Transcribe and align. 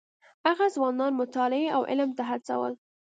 هغه 0.47 0.65
ځوانان 0.75 1.11
مطالعې 1.21 1.67
او 1.75 1.81
علم 1.89 2.09
ته 2.17 2.23
هڅول. 2.29 2.73